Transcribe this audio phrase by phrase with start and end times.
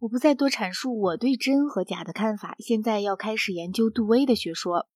[0.00, 4.88] 我不再多阐述我对真和假的看法，现在要开始研究杜威的学说。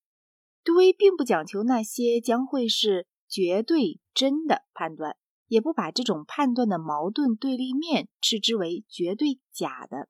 [0.63, 5.17] 杜威并不讲求那些将会是绝对真的判断，
[5.49, 10.09] 也不把这种判断的矛盾对立面斥之为绝对假的。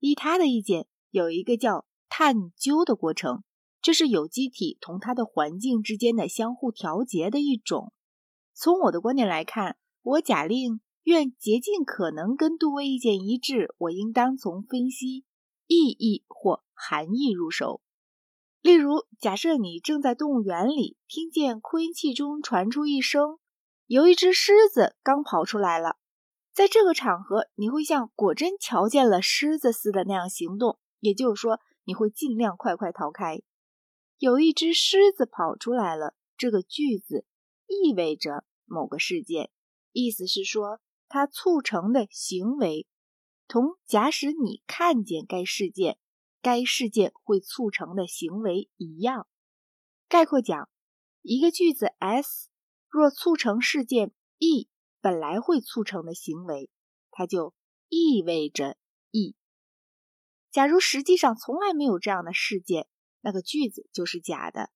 [0.00, 3.44] 依他的意见，有一个叫探究的过程，
[3.80, 7.92] 这是有机体同它的环境之间的相互调节的一种。
[8.52, 15.24] 从我的观点来看，我假令愿竭尽可能跟杜威意见一致，我应当从分析
[15.66, 17.80] 意义或含义入手。
[18.62, 23.38] 例如，假设你正在动物园里，听见扩音器中传出一声
[23.86, 25.98] “有一只狮子刚跑出来了”。
[26.54, 33.42] 在这个场合，你会像果真瞧见了狮子似的那样行动，也就是说，你会尽量快快逃开。
[34.18, 37.26] 有一只狮子跑出来了，这个句子
[37.66, 39.50] 意味着某个事件，
[39.92, 40.80] 意思是说
[41.14, 42.88] 它促成的行为，
[43.46, 45.96] 同假使你看见该事件，
[46.42, 49.28] 该事件会促成的行为一样。
[50.08, 50.68] 概括讲，
[51.22, 52.50] 一个句子 S
[52.88, 54.68] 若促成事件 E。
[55.00, 56.68] 本来会促成的行为，
[57.12, 57.54] 它就
[57.88, 58.76] 意味着
[59.12, 59.36] E。
[60.50, 62.88] 假如实际上从来没有这样的事件，
[63.20, 64.70] 那个句子就是假的。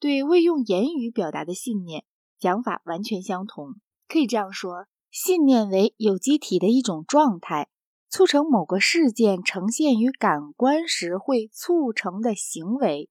[0.00, 2.04] 对未用言语表达的信念，
[2.40, 3.76] 讲法完全相同。
[4.08, 7.68] 可以这样说：信念为有机体的一种状态，
[8.08, 13.10] 促成某个事件呈现于感官时会促成的行为，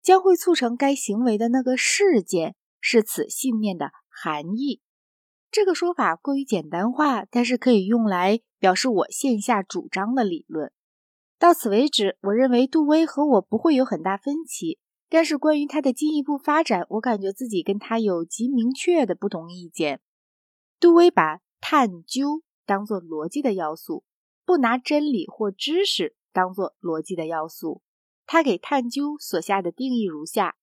[0.00, 4.82] 将会促成该行为的那个事件是此信念的含义。
[5.50, 10.70] 这个说法过于简单化，但是可以用来表示我线下主张的理论。
[11.40, 14.78] 到此为止，我认为杜威和我不会有很大分歧。
[15.08, 20.00] 但是关于他的进一步发展，我感觉自己跟他有极明确的不同意见。
[20.82, 24.02] 杜威把探究当作逻辑的要素，
[24.44, 27.82] 不拿真理或知识当作逻辑的要素。
[28.26, 30.56] 他给探究所下的定义如下：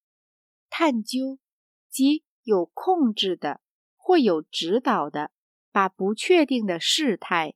[0.70, 1.40] 探究
[1.90, 3.62] 即有控制的。
[3.96, 5.32] 或有指导的，
[5.72, 7.54] 把不确定的事态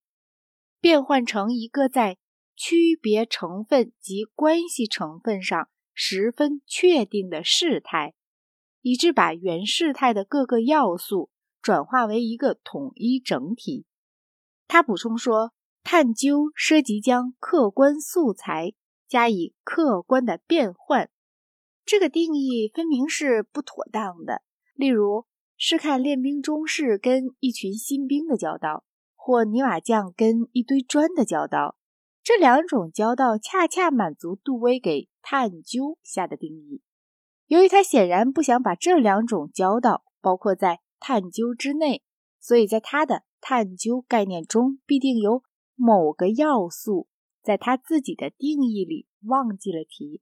[0.79, 2.17] 变换成一个在
[2.55, 8.13] 区别成分及关系成分上十分确定的事态，
[8.79, 11.31] 以致把原事态的各个要素
[11.63, 13.87] 转化为一个统一整体。
[14.67, 15.51] 他补充说，
[15.81, 18.73] 探究涉及将客观素材
[19.07, 21.09] 加以客观的变换，
[21.83, 24.43] 这个定义分明是不妥当的。
[24.75, 25.25] 例如。
[25.55, 28.83] 是看练兵中士跟一群新兵的交道，
[29.15, 31.77] 或泥瓦匠跟一堆砖的交道。
[32.21, 36.81] 这两种交道恰恰满足杜威给探究下的定义。
[37.45, 42.01] 由于他显然不想把这两种交道包括在探究之内，
[42.39, 45.43] 所以在他的探究概念中必定有
[45.75, 47.09] 某个要素
[47.41, 50.21] 在他自己的定义里忘记了提。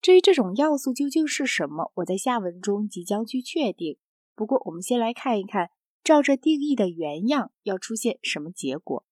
[0.00, 3.96] 至于这种要素究竟是什么，我在下文中即将去确定。
[4.34, 5.70] 不过，我们先来看一看，
[6.02, 9.04] 照这定义的原样要出现什么结果。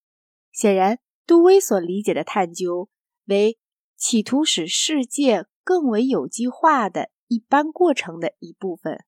[0.51, 2.89] 显然，杜威所理解的探究
[3.27, 3.59] 为
[3.97, 9.05] 企图使世界更为有机化的一般过程的一部分。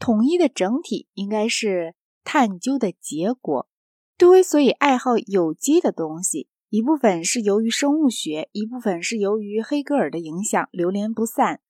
[0.00, 1.94] 统一的整体应该是
[2.24, 3.68] 探究的结果。
[4.16, 11.60] 杜威所以爱好有机的东西，一部分是由于生物学，一部分是由于黑格尔的影响流连不散。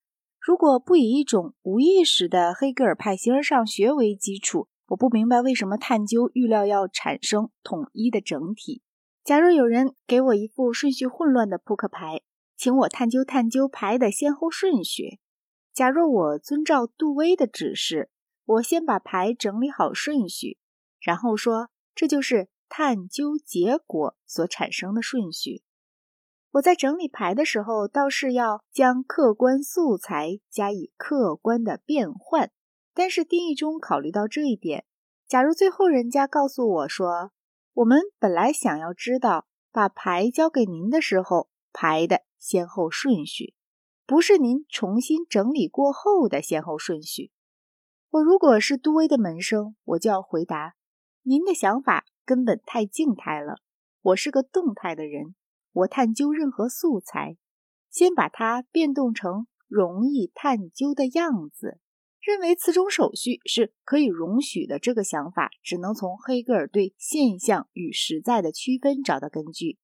[0.41, 8.81] 如果不以一种无意识的黑格尔派形而上学为基础，我不明白为什么探究预料要产生统一的整体。
[9.25, 12.23] 假如有人给我一副顺序混乱的扑克牌，
[12.57, 15.19] 请我探究探究牌的先后顺序。
[15.73, 18.09] 假若我遵照杜威的指示，
[18.51, 20.59] 我先把牌整理好顺序，
[20.99, 25.63] 然后说这就是探究结果所产生的顺序。
[26.53, 32.51] 我在整理牌的时候，倒是要将客观素材加以客观的变换。
[32.93, 34.85] 但是定义中考虑到这一点，
[35.29, 37.31] 假如最后人家告诉我说，
[37.75, 43.55] 我们本来想要知道把牌交给您的时候牌的先后顺序，
[44.05, 47.31] 不是您重新整理过后的先后顺序。
[48.13, 50.75] 我如果是杜威的门生，我就要回答：
[51.23, 53.59] 您的想法根本太静态了，
[54.03, 55.37] 我是个动态的人。
[55.73, 57.37] 我探究任何素材，
[57.89, 61.79] 先把它变动成容易探究的样子。
[62.21, 69.79] 认为此种手续是可以容许的，这个想法只能从黑格尔对现象与实在的区分找到根据。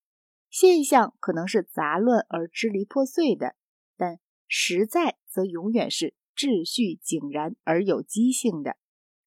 [0.51, 3.55] 现象可能是杂乱而支离破碎的，
[3.97, 4.19] 但
[4.49, 8.77] 实在则永远是秩序井然而有机性的。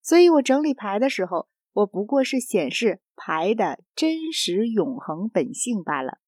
[0.02, 6.20] 所以我整理牌的时候，我不过是显示牌的真实永恒本性罢了。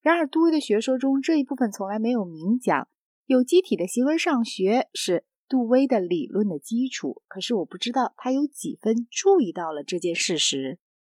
[0.00, 2.88] 然而，杜威的学说中这一部分从来没有明讲。
[3.26, 10.78] 有机体的行为上学是杜威的理论的基础，可是我不知道他有几分注意到了这件事实。